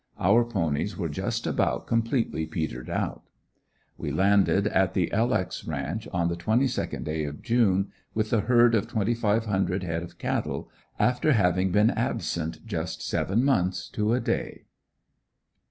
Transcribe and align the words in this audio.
Our 0.19 0.43
ponies 0.43 0.97
were 0.97 1.09
just 1.09 1.45
about 1.45 1.85
completely 1.85 2.47
peetered 2.47 2.89
out. 2.89 3.21
We 3.99 4.11
landed 4.11 4.65
at 4.65 4.95
the 4.95 5.13
"L. 5.13 5.31
X." 5.31 5.63
ranch 5.67 6.07
on 6.11 6.27
the 6.27 6.35
22nd 6.35 7.03
day 7.03 7.23
of 7.23 7.43
June, 7.43 7.91
with 8.15 8.31
the 8.31 8.39
herd 8.39 8.73
of 8.73 8.87
twenty 8.87 9.13
five 9.13 9.45
hundred 9.45 9.83
head 9.83 10.01
of 10.01 10.17
cattle, 10.17 10.71
after 10.97 11.33
having 11.33 11.71
been 11.71 11.91
absent 11.91 12.65
just 12.65 13.07
seven 13.07 13.43
months, 13.43 13.87
to 13.89 14.13
a 14.13 14.19
day. 14.19 14.65